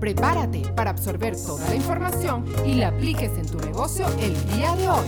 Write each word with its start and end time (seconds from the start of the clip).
Prepárate 0.00 0.62
para 0.76 0.90
absorber 0.90 1.34
toda 1.36 1.66
la 1.68 1.74
información 1.74 2.44
y 2.66 2.74
la 2.74 2.88
apliques 2.88 3.30
en 3.38 3.46
tu 3.46 3.58
negocio 3.58 4.06
el 4.20 4.34
día 4.54 4.76
de 4.76 4.88
hoy. 4.88 5.06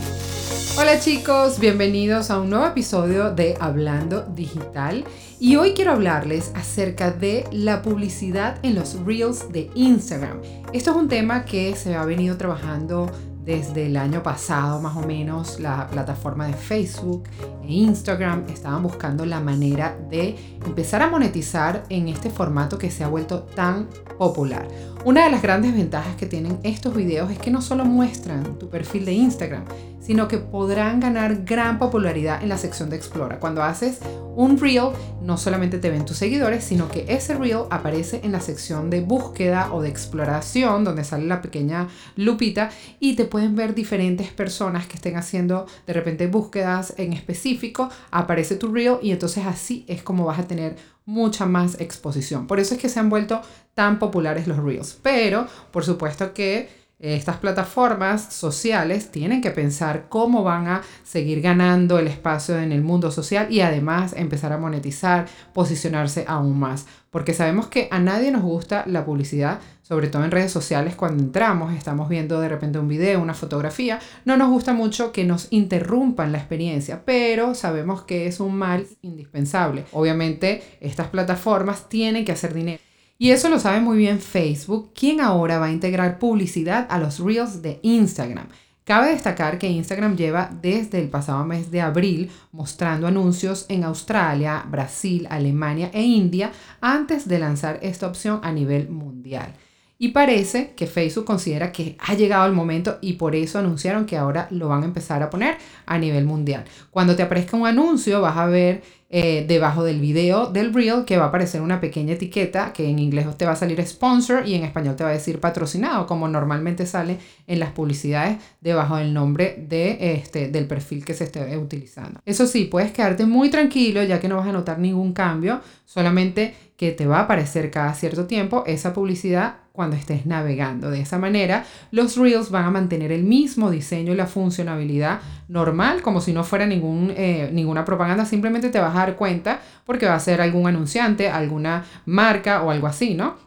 Hola 0.79 0.99
chicos, 0.99 1.59
bienvenidos 1.59 2.31
a 2.31 2.39
un 2.39 2.49
nuevo 2.49 2.65
episodio 2.65 3.31
de 3.31 3.55
Hablando 3.59 4.23
Digital 4.23 5.05
y 5.39 5.57
hoy 5.57 5.73
quiero 5.73 5.91
hablarles 5.91 6.51
acerca 6.55 7.11
de 7.11 7.45
la 7.51 7.81
publicidad 7.83 8.57
en 8.63 8.75
los 8.75 8.99
reels 9.05 9.51
de 9.51 9.69
Instagram. 9.75 10.41
Esto 10.73 10.91
es 10.91 10.97
un 10.97 11.07
tema 11.07 11.45
que 11.45 11.75
se 11.75 11.95
ha 11.95 12.05
venido 12.05 12.37
trabajando 12.37 13.11
desde 13.49 13.87
el 13.87 13.97
año 13.97 14.21
pasado 14.21 14.79
más 14.79 14.95
o 14.95 15.01
menos 15.01 15.59
la 15.59 15.87
plataforma 15.87 16.45
de 16.45 16.53
Facebook 16.53 17.23
e 17.63 17.73
Instagram 17.73 18.43
estaban 18.47 18.83
buscando 18.83 19.25
la 19.25 19.39
manera 19.39 19.97
de 20.07 20.35
empezar 20.63 21.01
a 21.01 21.09
monetizar 21.09 21.83
en 21.89 22.09
este 22.09 22.29
formato 22.29 22.77
que 22.77 22.91
se 22.91 23.03
ha 23.03 23.07
vuelto 23.07 23.41
tan 23.41 23.89
popular. 24.19 24.67
Una 25.03 25.23
de 25.23 25.31
las 25.31 25.41
grandes 25.41 25.73
ventajas 25.73 26.15
que 26.15 26.27
tienen 26.27 26.59
estos 26.61 26.93
videos 26.95 27.31
es 27.31 27.39
que 27.39 27.49
no 27.49 27.63
solo 27.63 27.85
muestran 27.85 28.59
tu 28.59 28.69
perfil 28.69 29.05
de 29.05 29.13
Instagram, 29.13 29.65
sino 29.99 30.27
que 30.27 30.37
podrán 30.37 30.99
ganar 30.99 31.43
gran 31.43 31.79
popularidad 31.79 32.41
en 32.41 32.49
la 32.49 32.57
sección 32.57 32.89
de 32.89 32.95
Explora. 32.95 33.39
Cuando 33.39 33.63
haces 33.63 33.99
un 34.35 34.57
reel, 34.57 34.89
no 35.21 35.37
solamente 35.37 35.79
te 35.79 35.89
ven 35.89 36.05
tus 36.05 36.17
seguidores, 36.17 36.63
sino 36.63 36.89
que 36.89 37.05
ese 37.07 37.35
reel 37.35 37.63
aparece 37.69 38.21
en 38.23 38.31
la 38.31 38.39
sección 38.39 38.89
de 38.89 39.01
búsqueda 39.01 39.73
o 39.73 39.81
de 39.81 39.89
exploración, 39.89 40.83
donde 40.83 41.03
sale 41.03 41.25
la 41.25 41.41
pequeña 41.41 41.87
lupita 42.15 42.69
y 42.99 43.15
te 43.15 43.25
pueden 43.25 43.55
ver 43.55 43.75
diferentes 43.75 44.31
personas 44.31 44.87
que 44.87 44.95
estén 44.95 45.17
haciendo 45.17 45.65
de 45.85 45.93
repente 45.93 46.27
búsquedas 46.27 46.93
en 46.97 47.13
específico, 47.13 47.89
aparece 48.11 48.55
tu 48.55 48.73
reel 48.73 48.97
y 49.01 49.11
entonces 49.11 49.45
así 49.45 49.85
es 49.87 50.01
como 50.01 50.25
vas 50.25 50.39
a 50.39 50.47
tener 50.47 50.77
mucha 51.05 51.45
más 51.45 51.79
exposición. 51.81 52.45
Por 52.45 52.59
eso 52.59 52.75
es 52.75 52.79
que 52.79 52.87
se 52.87 52.99
han 52.99 53.09
vuelto 53.09 53.41
tan 53.73 53.97
populares 53.97 54.47
los 54.47 54.57
reels. 54.57 54.99
Pero, 55.01 55.47
por 55.71 55.83
supuesto 55.83 56.33
que 56.33 56.69
estas 56.99 57.37
plataformas 57.37 58.33
sociales 58.33 59.09
tienen 59.09 59.41
que 59.41 59.51
pensar 59.51 60.07
cómo 60.09 60.43
van 60.43 60.67
a 60.67 60.81
seguir 61.03 61.41
ganando 61.41 61.97
el 61.97 62.07
espacio 62.07 62.59
en 62.59 62.73
el 62.73 62.81
mundo 62.81 63.09
social 63.09 63.47
y 63.49 63.61
además 63.61 64.13
empezar 64.17 64.51
a 64.51 64.57
monetizar, 64.57 65.25
posicionarse 65.53 66.25
aún 66.27 66.59
más. 66.59 66.85
Porque 67.09 67.33
sabemos 67.33 67.67
que 67.67 67.87
a 67.89 67.99
nadie 67.99 68.31
nos 68.31 68.43
gusta 68.43 68.83
la 68.85 69.05
publicidad, 69.05 69.59
sobre 69.81 70.09
todo 70.09 70.25
en 70.25 70.31
redes 70.31 70.51
sociales 70.51 70.95
cuando 70.95 71.23
entramos, 71.23 71.73
estamos 71.73 72.09
viendo 72.09 72.39
de 72.41 72.49
repente 72.49 72.77
un 72.77 72.87
video, 72.87 73.21
una 73.21 73.33
fotografía, 73.33 73.99
no 74.25 74.37
nos 74.37 74.49
gusta 74.49 74.73
mucho 74.73 75.11
que 75.11 75.23
nos 75.23 75.47
interrumpan 75.51 76.31
la 76.31 76.37
experiencia, 76.37 77.03
pero 77.05 77.55
sabemos 77.55 78.03
que 78.03 78.27
es 78.27 78.39
un 78.39 78.55
mal 78.55 78.85
indispensable. 79.01 79.85
Obviamente 79.93 80.77
estas 80.81 81.07
plataformas 81.07 81.87
tienen 81.87 82.25
que 82.25 82.33
hacer 82.33 82.53
dinero. 82.53 82.88
Y 83.21 83.31
eso 83.31 83.49
lo 83.49 83.59
sabe 83.59 83.81
muy 83.81 83.97
bien 83.97 84.21
Facebook, 84.21 84.93
quien 84.93 85.19
ahora 85.19 85.59
va 85.59 85.65
a 85.65 85.71
integrar 85.73 86.19
publicidad 86.19 86.87
a 86.89 86.97
los 86.99 87.19
reels 87.19 87.61
de 87.61 87.81
Instagram. 87.83 88.47
Cabe 88.85 89.11
destacar 89.11 89.59
que 89.59 89.69
Instagram 89.69 90.15
lleva 90.15 90.49
desde 90.61 91.01
el 91.01 91.09
pasado 91.09 91.43
mes 91.43 91.69
de 91.69 91.81
abril 91.81 92.31
mostrando 92.53 93.07
anuncios 93.07 93.65
en 93.67 93.83
Australia, 93.83 94.65
Brasil, 94.71 95.27
Alemania 95.29 95.91
e 95.93 96.01
India 96.01 96.53
antes 96.79 97.27
de 97.27 97.39
lanzar 97.39 97.79
esta 97.81 98.07
opción 98.07 98.39
a 98.41 98.53
nivel 98.53 98.89
mundial. 98.89 99.53
Y 100.01 100.07
parece 100.07 100.71
que 100.77 100.87
Facebook 100.87 101.25
considera 101.25 101.73
que 101.73 101.97
ha 101.99 102.13
llegado 102.13 102.45
el 102.45 102.53
momento 102.53 102.99
y 103.01 103.13
por 103.13 103.35
eso 103.35 103.59
anunciaron 103.59 104.05
que 104.05 104.15
ahora 104.15 104.47
lo 104.49 104.69
van 104.69 104.83
a 104.83 104.85
empezar 104.85 105.21
a 105.21 105.29
poner 105.29 105.57
a 105.85 105.97
nivel 105.97 106.23
mundial. 106.23 106.63
Cuando 106.89 107.17
te 107.17 107.23
aparezca 107.23 107.57
un 107.57 107.67
anuncio 107.67 108.21
vas 108.21 108.37
a 108.37 108.45
ver 108.45 108.81
eh, 109.11 109.43
debajo 109.47 109.83
del 109.83 109.99
video 109.99 110.51
del 110.51 110.71
reel 110.71 111.03
que 111.03 111.17
va 111.17 111.25
a 111.25 111.27
aparecer 111.29 111.61
una 111.61 111.81
pequeña 111.81 112.13
etiqueta 112.13 112.73
que 112.73 112.87
en 112.87 112.99
inglés 112.99 113.25
te 113.37 113.45
va 113.45 113.53
a 113.53 113.55
salir 113.55 113.83
sponsor 113.87 114.47
y 114.47 114.53
en 114.53 114.63
español 114.63 114.95
te 114.95 115.03
va 115.03 115.09
a 115.09 115.13
decir 115.13 115.39
patrocinado, 115.39 116.05
como 116.05 116.27
normalmente 116.27 116.85
sale 116.85 117.17
en 117.47 117.59
las 117.59 117.71
publicidades 117.71 118.37
debajo 118.61 118.97
del 118.97 119.13
nombre 119.13 119.65
de 119.67 120.13
este, 120.13 120.49
del 120.49 120.67
perfil 120.67 121.03
que 121.05 121.15
se 121.15 121.23
esté 121.23 121.57
utilizando. 121.57 122.19
Eso 122.23 122.45
sí, 122.45 122.65
puedes 122.65 122.91
quedarte 122.91 123.25
muy 123.25 123.49
tranquilo 123.49 124.03
ya 124.03 124.19
que 124.19 124.27
no 124.27 124.37
vas 124.37 124.47
a 124.47 124.51
notar 124.51 124.77
ningún 124.77 125.13
cambio, 125.13 125.61
solamente 125.85 126.53
que 126.77 126.91
te 126.91 127.07
va 127.07 127.17
a 127.17 127.21
aparecer 127.23 127.71
cada 127.71 127.93
cierto 127.93 128.25
tiempo 128.25 128.63
esa 128.65 128.93
publicidad 128.93 129.55
cuando 129.73 129.95
estés 129.95 130.25
navegando. 130.25 130.91
De 130.91 131.01
esa 131.01 131.17
manera, 131.17 131.65
los 131.91 132.17
Reels 132.17 132.51
van 132.51 132.65
a 132.65 132.69
mantener 132.71 133.11
el 133.11 133.23
mismo 133.23 133.71
diseño 133.71 134.13
y 134.13 134.15
la 134.15 134.27
funcionalidad 134.27 135.19
normal, 135.47 136.01
como 136.01 136.21
si 136.21 136.33
no 136.33 136.43
fuera 136.43 136.65
ningún, 136.65 137.13
eh, 137.15 137.49
ninguna 137.53 137.85
propaganda. 137.85 138.25
Simplemente 138.25 138.69
te 138.69 138.79
vas 138.79 138.95
a 138.95 138.98
dar 138.99 139.15
cuenta 139.15 139.61
porque 139.85 140.05
va 140.05 140.15
a 140.15 140.19
ser 140.19 140.41
algún 140.41 140.67
anunciante, 140.67 141.29
alguna 141.29 141.85
marca 142.05 142.61
o 142.63 142.71
algo 142.71 142.87
así, 142.87 143.13
¿no? 143.13 143.37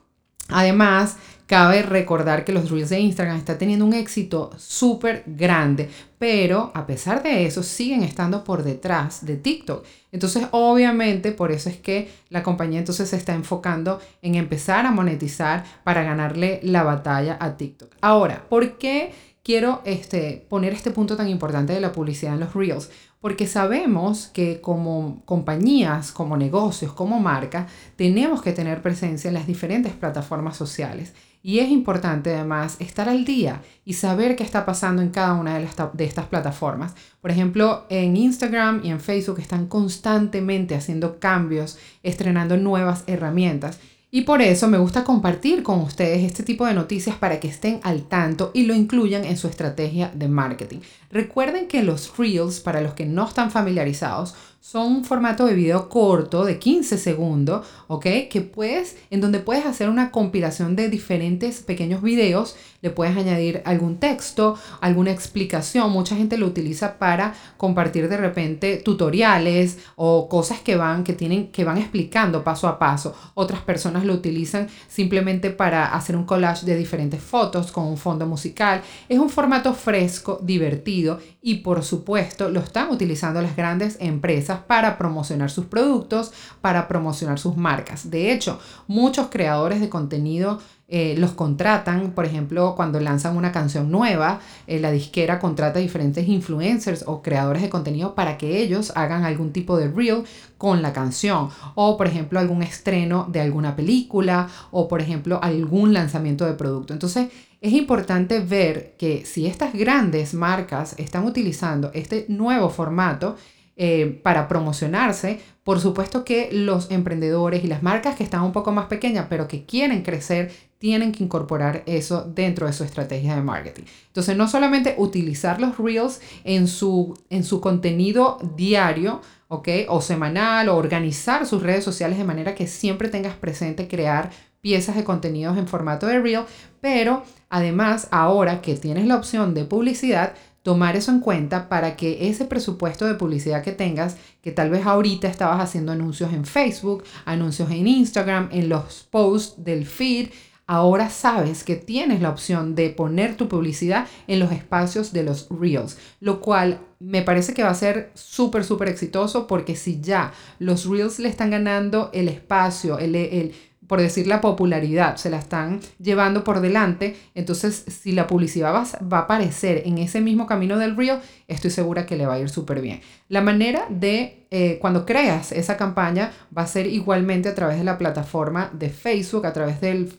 Además, 0.49 1.17
Cabe 1.53 1.83
recordar 1.83 2.47
que 2.47 2.53
los 2.55 2.71
Reels 2.71 2.89
de 2.89 3.01
Instagram 3.01 3.37
están 3.37 3.59
teniendo 3.59 3.85
un 3.85 3.93
éxito 3.93 4.53
súper 4.57 5.23
grande, 5.27 5.91
pero 6.19 6.73
a 6.73 6.87
pesar 6.87 7.23
de 7.23 7.45
eso 7.45 7.63
siguen 7.63 8.03
estando 8.03 8.43
por 8.43 8.63
detrás 8.63 9.27
de 9.27 9.37
TikTok. 9.37 9.85
Entonces, 10.13 10.45
obviamente, 10.53 11.31
por 11.31 11.53
eso 11.53 11.69
es 11.69 11.77
que 11.77 12.11
la 12.31 12.43
compañía 12.43 12.79
entonces 12.79 13.11
se 13.11 13.17
está 13.17 13.35
enfocando 13.35 14.01
en 14.23 14.37
empezar 14.37 14.87
a 14.87 14.93
monetizar 14.93 15.63
para 15.85 16.03
ganarle 16.03 16.59
la 16.63 16.85
batalla 16.85 17.37
a 17.39 17.55
TikTok. 17.55 17.97
Ahora, 18.01 18.47
¿por 18.49 18.79
qué 18.79 19.13
quiero 19.45 19.83
este, 19.85 20.47
poner 20.49 20.73
este 20.73 20.91
punto 20.91 21.19
tan 21.19 21.29
importante 21.29 21.75
de 21.75 21.81
la 21.81 21.93
publicidad 21.93 22.33
en 22.33 22.41
los 22.41 22.55
Reels? 22.55 22.89
Porque 23.23 23.47
sabemos 23.47 24.31
que 24.35 24.61
como 24.61 25.23
compañías, 25.25 26.11
como 26.11 26.37
negocios, 26.37 26.93
como 26.93 27.21
marca, 27.21 27.69
tenemos 27.95 28.43
que 28.43 28.53
tener 28.53 28.83
presencia 28.83 29.29
en 29.29 29.35
las 29.35 29.47
diferentes 29.47 29.93
plataformas 29.93 30.57
sociales. 30.57 31.15
Y 31.41 31.61
es 31.61 31.71
importante 31.71 32.35
además 32.35 32.77
estar 32.81 33.09
al 33.09 33.25
día 33.25 33.63
y 33.85 33.95
saber 33.95 34.35
qué 34.35 34.43
está 34.43 34.67
pasando 34.67 35.03
en 35.03 35.11
cada 35.11 35.35
una 35.35 35.57
de, 35.57 35.69
de, 35.93 36.05
estas 36.05 36.27
plataformas. 36.27 36.95
Por 37.21 37.31
ejemplo, 37.31 37.87
en 37.91 38.17
Instagram 38.17 38.81
y 38.85 38.91
en 38.91 39.01
Facebook 39.01 39.39
están 39.39 39.67
constantemente 39.67 40.75
haciendo 40.75 41.21
cambios, 41.21 41.79
estrenando 42.03 42.57
nuevas 42.57 43.05
herramientas. 43.07 43.79
Y 44.15 44.23
por 44.23 44.43
eso 44.43 44.69
me 44.69 44.77
gusta 44.77 45.05
compartir 45.05 45.63
con 45.63 45.81
ustedes 45.81 46.23
este 46.23 46.43
tipo 46.43 46.67
de 46.67 46.75
noticias 46.75 47.17
para 47.17 47.41
que 47.41 47.49
estén 47.49 47.81
al 47.83 48.03
tanto 48.03 48.51
y 48.53 48.65
lo 48.65 48.75
incluyan 48.75 49.25
en 49.25 49.39
su 49.39 49.49
estrategia 49.49 50.13
de 50.15 50.29
marketing. 50.29 50.81
Recuerden 51.11 51.67
que 51.67 51.83
los 51.83 52.15
Reels, 52.19 52.61
para 52.61 52.83
los 52.83 52.93
que 52.93 53.07
no 53.07 53.27
están 53.27 53.51
familiarizados, 53.51 54.35
son 54.63 54.87
un 54.87 55.05
formato 55.05 55.45
de 55.45 55.55
video 55.55 55.89
corto 55.89 56.45
de 56.45 56.61
15 56.61 56.97
segundos, 56.97 57.67
¿ok? 57.89 58.07
Que 58.31 58.49
puedes, 58.49 58.97
en 59.11 59.21
donde 59.21 59.41
puedes 59.41 59.67
hacer 59.67 59.89
una 59.89 60.13
compilación 60.13 60.77
de 60.77 60.89
diferentes 60.89 61.63
pequeños 61.63 62.01
videos, 62.01 62.55
le 62.81 62.91
puedes 62.91 63.17
añadir 63.17 63.61
algún 63.65 63.99
texto, 63.99 64.57
alguna 64.81 65.11
explicación. 65.11 65.91
Mucha 65.91 66.15
gente 66.15 66.39
lo 66.39 66.47
utiliza 66.47 66.99
para 66.99 67.35
compartir 67.57 68.09
de 68.09 68.17
repente 68.17 68.77
tutoriales 68.77 69.79
o 69.97 70.29
cosas 70.29 70.61
que 70.61 70.77
van, 70.77 71.03
que 71.03 71.13
tienen, 71.13 71.49
que 71.51 71.65
van 71.65 71.79
explicando 71.79 72.45
paso 72.45 72.69
a 72.69 72.79
paso. 72.79 73.17
Otras 73.35 73.63
personas 73.63 74.05
lo 74.05 74.15
utilizan 74.15 74.69
simplemente 74.87 75.51
para 75.51 75.87
hacer 75.87 76.17
un 76.17 76.25
collage 76.25 76.67
de 76.67 76.77
diferentes 76.77 77.21
fotos 77.21 77.73
con 77.73 77.87
un 77.87 77.97
fondo 77.97 78.27
musical. 78.27 78.81
Es 79.09 79.19
un 79.19 79.29
formato 79.29 79.75
fresco, 79.75 80.39
divertido 80.41 81.19
y 81.41 81.57
por 81.57 81.83
supuesto 81.83 82.49
lo 82.49 82.61
están 82.61 82.91
utilizando 82.91 83.43
las 83.43 83.57
grandes 83.57 83.97
empresas 83.99 84.52
para 84.61 84.99
promocionar 84.99 85.51
sus 85.51 85.67
productos, 85.67 86.33
para 86.61 86.89
promocionar 86.89 87.39
sus 87.39 87.57
marcas. 87.57 88.11
De 88.11 88.33
hecho, 88.33 88.61
muchos 88.87 89.29
creadores 89.29 89.81
de 89.81 89.89
contenido 89.89 90.61
eh, 90.95 91.15
los 91.17 91.33
contratan, 91.33 92.11
por 92.11 92.27
ejemplo, 92.27 92.75
cuando 92.77 93.01
lanzan 93.01 93.39
una 93.39 93.51
canción 93.51 93.91
nueva, 93.91 94.41
eh, 94.67 94.79
la 94.79 94.91
disquera 94.91 95.39
contrata 95.39 95.79
diferentes 95.79 96.29
influencers 96.29 97.05
o 97.07 97.23
creadores 97.23 97.63
de 97.63 97.71
contenido 97.71 98.15
para 98.15 98.37
que 98.37 98.59
ellos 98.59 98.93
hagan 98.95 99.25
algún 99.25 99.55
tipo 99.55 99.79
de 99.79 99.89
reel 99.89 100.25
con 100.59 100.83
la 100.83 100.93
canción 100.93 101.49
o, 101.77 101.97
por 101.97 102.09
ejemplo, 102.09 102.39
algún 102.39 102.63
estreno 102.63 103.27
de 103.33 103.41
alguna 103.41 103.75
película 103.75 104.51
o, 104.71 104.87
por 104.87 105.01
ejemplo, 105.01 105.41
algún 105.43 105.95
lanzamiento 105.95 106.45
de 106.45 106.53
producto. 106.53 106.93
Entonces, 106.93 107.29
es 107.63 107.73
importante 107.73 108.41
ver 108.41 108.95
que 108.99 109.25
si 109.25 109.47
estas 109.47 109.73
grandes 109.73 110.35
marcas 110.35 110.95
están 110.99 111.25
utilizando 111.25 111.91
este 111.95 112.27
nuevo 112.29 112.69
formato, 112.69 113.37
eh, 113.77 114.21
para 114.23 114.49
promocionarse. 114.49 115.41
Por 115.65 115.81
supuesto 115.81 116.25
que 116.25 116.51
los 116.53 116.91
emprendedores 116.91 117.65
y 117.65 117.69
las 117.69 117.83
marcas 117.83 118.17
que 118.17 118.25
están 118.25 118.43
un 118.43 118.53
poco 118.53 118.73
más 118.73 118.87
pequeñas, 118.87 119.27
pero 119.29 119.49
que 119.49 119.65
quieren 119.65 120.03
crecer, 120.03 120.53
tienen 120.79 121.13
que 121.13 121.23
incorporar 121.25 121.83
eso 121.87 122.25
dentro 122.25 122.67
de 122.67 122.73
su 122.73 122.85
estrategia 122.85 123.35
de 123.35 123.43
marketing. 123.43 123.85
Entonces, 124.09 124.37
no 124.37 124.49
solamente 124.49 124.97
utilizar 124.99 125.61
los 125.61 125.79
reels 125.79 126.21
en 126.45 126.67
su, 126.67 127.17
en 127.31 127.45
su 127.45 127.61
contenido 127.61 128.39
diario, 128.57 129.21
¿ok? 129.49 129.69
O 129.89 130.01
semanal, 130.01 130.69
o 130.69 130.77
organizar 130.77 131.47
sus 131.47 131.63
redes 131.63 131.85
sociales 131.85 132.19
de 132.19 132.25
manera 132.25 132.55
que 132.55 132.67
siempre 132.67 133.09
tengas 133.09 133.37
presente 133.37 133.89
crear 133.89 134.31
piezas 134.61 134.97
de 134.97 135.05
contenidos 135.05 135.57
en 135.57 135.67
formato 135.67 136.07
de 136.07 136.21
reel, 136.21 136.45
pero 136.81 137.23
Además, 137.55 138.09
ahora 138.13 138.63
que 138.63 138.77
tienes 138.77 139.07
la 139.07 139.17
opción 139.17 139.53
de 139.53 139.67
publicidad, 139.67 140.33
tomar 140.63 140.97
eso 140.97 141.11
en 141.11 141.21
cuenta 141.21 141.69
para 141.69 141.97
que 141.97 142.29
ese 142.29 142.45
presupuesto 142.45 143.07
de 143.07 143.15
publicidad 143.15 143.63
que 143.63 143.73
tengas, 143.73 144.17
que 144.43 144.53
tal 144.53 144.71
vez 144.71 144.87
ahorita 144.87 145.29
estabas 145.29 145.61
haciendo 145.61 145.93
anuncios 145.93 146.33
en 146.33 146.45
Facebook, 146.45 147.05
anuncios 147.25 147.71
en 147.71 147.87
Instagram, 147.87 148.49
en 148.53 148.69
los 148.69 149.07
posts 149.11 149.63
del 149.65 149.87
feed, 149.87 150.29
ahora 150.67 151.11
sabes 151.11 151.65
que 151.65 151.77
tienes 151.77 152.21
la 152.21 152.31
opción 152.31 152.75
de 152.75 152.91
poner 152.91 153.37
tu 153.37 153.49
publicidad 153.49 154.07
en 154.27 154.39
los 154.39 154.53
espacios 154.53 155.13
de 155.13 155.25
los 155.25 155.49
reels, 155.51 155.99
lo 156.21 156.41
cual 156.41 156.81
me 157.01 157.23
parece 157.23 157.53
que 157.53 157.65
va 157.65 157.71
a 157.71 157.75
ser 157.75 158.13
súper, 158.15 158.65
súper 158.65 158.89
exitoso 158.89 159.47
porque 159.47 159.75
si 159.75 160.01
ya 160.01 160.33
los 160.61 160.87
reels 160.87 161.19
le 161.19 161.29
están 161.29 161.51
ganando 161.51 162.11
el 162.15 162.29
espacio, 162.29 162.99
el, 162.99 163.17
el 163.17 163.55
por 163.93 164.01
decir 164.01 164.27
la 164.27 164.41
popularidad, 164.41 165.17
se 165.17 165.29
la 165.29 165.37
están 165.37 165.81
llevando 166.01 166.45
por 166.45 166.63
delante. 166.63 167.15
Entonces, 167.35 167.85
si 167.89 168.13
la 168.13 168.27
publicidad 168.27 168.73
va, 168.73 168.87
va, 169.07 169.19
a 169.19 169.21
aparecer 169.25 169.83
en 169.85 169.99
ese 169.99 170.23
mismo 170.23 170.47
camino 170.47 170.79
del 170.79 170.97
río, 170.97 171.21
estoy 171.47 171.71
segura 171.71 172.07
que 172.07 172.17
le 172.17 172.25
va 172.25 172.33
a 172.33 172.39
ir 172.39 172.49
súper 172.49 172.81
bien. 172.81 173.03
La 173.29 173.43
manera 173.43 173.85
de, 173.91 174.47
eh, 174.51 174.79
cuando 174.81 175.05
creas 175.05 175.53
esa 175.53 175.77
campaña, 175.77 176.33
va 176.57 176.63
a 176.63 176.67
ser 176.67 176.87
igualmente 176.87 177.51
a 177.51 177.55
través 177.55 177.77
de 177.77 177.85
la 177.85 177.99
plataforma 177.99 178.71
de 178.73 178.89
Facebook, 178.89 179.45
a 179.45 179.53
través 179.53 179.79
del 179.83 180.11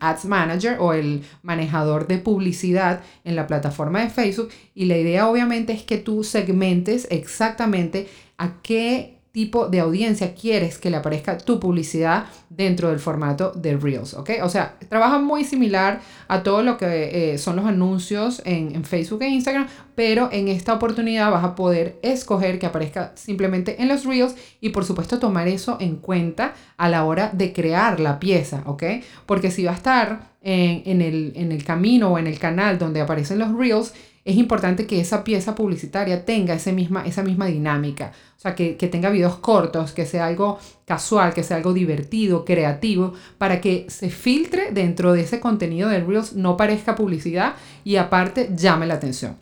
Ads 0.00 0.24
Manager 0.24 0.78
o 0.80 0.92
el 0.92 1.22
manejador 1.42 2.08
de 2.08 2.18
publicidad 2.18 3.02
en 3.22 3.36
la 3.36 3.46
plataforma 3.46 4.00
de 4.00 4.10
Facebook. 4.10 4.48
Y 4.74 4.86
la 4.86 4.98
idea 4.98 5.28
obviamente 5.28 5.72
es 5.72 5.84
que 5.84 5.98
tú 5.98 6.24
segmentes 6.24 7.06
exactamente 7.08 8.08
a 8.36 8.54
qué 8.62 9.21
tipo 9.32 9.68
de 9.68 9.80
audiencia 9.80 10.34
quieres 10.34 10.76
que 10.76 10.90
le 10.90 10.98
aparezca 10.98 11.38
tu 11.38 11.58
publicidad 11.58 12.26
dentro 12.50 12.90
del 12.90 12.98
formato 12.98 13.50
de 13.52 13.78
Reels, 13.78 14.12
¿ok? 14.12 14.30
O 14.42 14.50
sea, 14.50 14.76
trabaja 14.90 15.18
muy 15.18 15.42
similar 15.44 16.00
a 16.28 16.42
todo 16.42 16.62
lo 16.62 16.76
que 16.76 17.32
eh, 17.32 17.38
son 17.38 17.56
los 17.56 17.64
anuncios 17.64 18.42
en, 18.44 18.74
en, 18.74 18.84
Facebook 18.84 19.22
e 19.22 19.28
Instagram, 19.28 19.68
pero 19.94 20.28
en 20.32 20.48
esta 20.48 20.74
oportunidad 20.74 21.30
vas 21.30 21.44
a 21.44 21.54
poder 21.54 21.98
escoger 22.02 22.58
que 22.58 22.66
aparezca 22.66 23.12
simplemente 23.14 23.80
en 23.80 23.88
los 23.88 24.04
Reels 24.04 24.36
y 24.60 24.68
por 24.68 24.84
supuesto 24.84 25.18
tomar 25.18 25.48
eso 25.48 25.78
en 25.80 25.96
cuenta 25.96 26.52
a 26.76 26.90
la 26.90 27.04
hora 27.04 27.30
de 27.32 27.54
crear 27.54 28.00
la 28.00 28.20
pieza, 28.20 28.62
¿ok? 28.66 28.82
Porque 29.24 29.50
si 29.50 29.64
va 29.64 29.72
a 29.72 29.76
estar 29.76 30.32
en, 30.42 30.82
en, 30.84 31.00
el, 31.00 31.32
en 31.36 31.52
el 31.52 31.64
camino 31.64 32.12
o 32.12 32.18
en 32.18 32.26
el 32.26 32.38
canal 32.38 32.78
donde 32.78 33.00
aparecen 33.00 33.38
los 33.38 33.56
Reels, 33.56 33.94
es 34.24 34.36
importante 34.36 34.86
que 34.86 35.00
esa 35.00 35.24
pieza 35.24 35.54
publicitaria 35.54 36.24
tenga 36.24 36.54
ese 36.54 36.72
misma, 36.72 37.04
esa 37.04 37.22
misma 37.22 37.46
dinámica. 37.46 38.12
O 38.36 38.40
sea, 38.40 38.54
que, 38.54 38.76
que, 38.76 38.88
tenga 38.88 39.10
videos 39.10 39.36
cortos, 39.36 39.92
que 39.92 40.06
sea 40.06 40.26
algo 40.26 40.58
casual, 40.84 41.34
que 41.34 41.42
sea 41.42 41.56
algo 41.56 41.72
divertido, 41.72 42.44
creativo, 42.44 43.14
para 43.38 43.60
que 43.60 43.86
se 43.88 44.10
filtre 44.10 44.70
dentro 44.72 45.12
de 45.12 45.22
ese 45.22 45.40
contenido 45.40 45.88
de 45.88 46.00
Reels, 46.00 46.34
no 46.34 46.56
parezca 46.56 46.94
publicidad 46.94 47.54
y 47.84 47.96
aparte 47.96 48.50
llame 48.54 48.86
la 48.86 48.94
atención. 48.94 49.36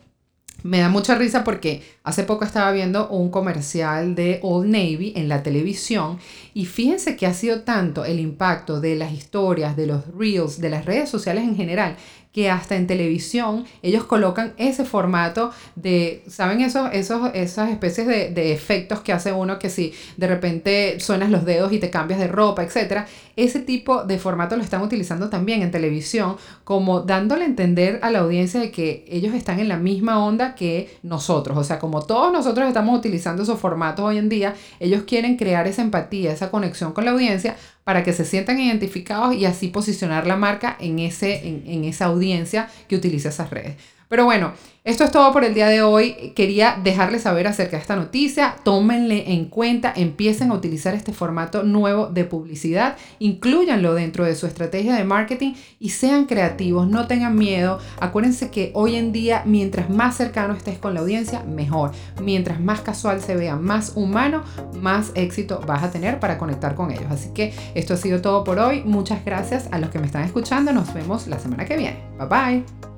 Me 0.63 0.79
da 0.79 0.89
mucha 0.89 1.15
risa 1.15 1.43
porque 1.43 1.81
hace 2.03 2.23
poco 2.23 2.45
estaba 2.45 2.71
viendo 2.71 3.09
un 3.09 3.31
comercial 3.31 4.13
de 4.13 4.39
Old 4.43 4.69
Navy 4.69 5.11
en 5.15 5.27
la 5.27 5.41
televisión 5.41 6.19
y 6.53 6.65
fíjense 6.65 7.15
que 7.15 7.25
ha 7.25 7.33
sido 7.33 7.61
tanto 7.61 8.05
el 8.05 8.19
impacto 8.19 8.79
de 8.79 8.95
las 8.95 9.11
historias, 9.11 9.75
de 9.75 9.87
los 9.87 10.05
reels, 10.15 10.61
de 10.61 10.69
las 10.69 10.85
redes 10.85 11.09
sociales 11.09 11.45
en 11.45 11.55
general, 11.55 11.95
que 12.33 12.49
hasta 12.49 12.75
en 12.75 12.87
televisión 12.87 13.65
ellos 13.81 14.05
colocan 14.05 14.53
ese 14.57 14.85
formato 14.85 15.51
de, 15.75 16.23
¿saben? 16.27 16.61
Esos, 16.61 16.89
esos, 16.93 17.31
esas 17.33 17.69
especies 17.69 18.07
de, 18.07 18.29
de 18.29 18.53
efectos 18.53 19.01
que 19.01 19.13
hace 19.13 19.31
uno 19.33 19.59
que 19.59 19.69
si 19.69 19.93
de 20.17 20.27
repente 20.27 20.99
suenas 20.99 21.29
los 21.29 21.45
dedos 21.45 21.73
y 21.73 21.79
te 21.79 21.89
cambias 21.89 22.19
de 22.19 22.27
ropa, 22.27 22.63
etc. 22.63 23.05
Ese 23.35 23.59
tipo 23.59 24.03
de 24.03 24.17
formato 24.17 24.55
lo 24.55 24.63
están 24.63 24.81
utilizando 24.81 25.29
también 25.29 25.61
en 25.61 25.71
televisión, 25.71 26.37
como 26.63 27.01
dándole 27.01 27.43
a 27.43 27.47
entender 27.47 27.99
a 28.01 28.11
la 28.11 28.19
audiencia 28.19 28.59
de 28.59 28.71
que 28.71 29.05
ellos 29.09 29.33
están 29.33 29.59
en 29.59 29.67
la 29.67 29.77
misma 29.77 30.23
onda 30.23 30.55
que 30.55 30.97
nosotros. 31.03 31.57
O 31.57 31.63
sea, 31.63 31.79
como 31.79 32.01
todos 32.01 32.31
nosotros 32.31 32.67
estamos 32.67 32.97
utilizando 32.97 33.43
esos 33.43 33.59
formatos 33.59 34.05
hoy 34.05 34.17
en 34.17 34.29
día, 34.29 34.55
ellos 34.79 35.03
quieren 35.03 35.37
crear 35.37 35.67
esa 35.67 35.81
empatía, 35.81 36.31
esa 36.31 36.49
conexión 36.49 36.93
con 36.93 37.05
la 37.05 37.11
audiencia 37.11 37.57
para 37.83 38.03
que 38.03 38.13
se 38.13 38.25
sientan 38.25 38.59
identificados 38.59 39.35
y 39.35 39.45
así 39.45 39.67
posicionar 39.67 40.27
la 40.27 40.35
marca 40.35 40.77
en, 40.79 40.99
ese, 40.99 41.47
en, 41.47 41.63
en 41.65 41.83
esa 41.85 42.05
audiencia 42.05 42.69
que 42.87 42.95
utiliza 42.95 43.29
esas 43.29 43.49
redes. 43.49 43.75
Pero 44.11 44.25
bueno, 44.25 44.51
esto 44.83 45.05
es 45.05 45.11
todo 45.11 45.31
por 45.31 45.45
el 45.45 45.53
día 45.53 45.67
de 45.67 45.81
hoy. 45.81 46.33
Quería 46.35 46.77
dejarles 46.83 47.21
saber 47.21 47.47
acerca 47.47 47.77
de 47.77 47.81
esta 47.81 47.95
noticia. 47.95 48.57
Tómenle 48.61 49.31
en 49.31 49.45
cuenta, 49.45 49.93
empiecen 49.95 50.51
a 50.51 50.53
utilizar 50.53 50.93
este 50.93 51.13
formato 51.13 51.63
nuevo 51.63 52.07
de 52.07 52.25
publicidad, 52.25 52.97
incluyanlo 53.19 53.93
dentro 53.93 54.25
de 54.25 54.35
su 54.35 54.47
estrategia 54.47 54.95
de 54.95 55.05
marketing 55.05 55.53
y 55.79 55.91
sean 55.91 56.25
creativos, 56.25 56.89
no 56.89 57.07
tengan 57.07 57.37
miedo. 57.37 57.79
Acuérdense 58.01 58.51
que 58.51 58.71
hoy 58.73 58.97
en 58.97 59.13
día, 59.13 59.43
mientras 59.45 59.89
más 59.89 60.17
cercano 60.17 60.55
estés 60.55 60.77
con 60.77 60.93
la 60.93 60.99
audiencia, 60.99 61.43
mejor. 61.43 61.91
Mientras 62.21 62.59
más 62.59 62.81
casual 62.81 63.21
se 63.21 63.37
vea, 63.37 63.55
más 63.55 63.93
humano, 63.95 64.43
más 64.81 65.13
éxito 65.15 65.61
vas 65.65 65.83
a 65.83 65.91
tener 65.91 66.19
para 66.19 66.37
conectar 66.37 66.75
con 66.75 66.91
ellos. 66.91 67.05
Así 67.09 67.29
que 67.29 67.53
esto 67.75 67.93
ha 67.93 67.97
sido 67.97 68.21
todo 68.21 68.43
por 68.43 68.59
hoy. 68.59 68.83
Muchas 68.83 69.23
gracias 69.23 69.69
a 69.71 69.79
los 69.79 69.89
que 69.89 69.99
me 69.99 70.07
están 70.07 70.25
escuchando. 70.25 70.73
Nos 70.73 70.93
vemos 70.93 71.27
la 71.27 71.39
semana 71.39 71.63
que 71.63 71.77
viene. 71.77 72.03
Bye 72.19 72.27
bye. 72.27 72.90